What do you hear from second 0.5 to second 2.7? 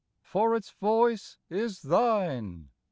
its voice is thine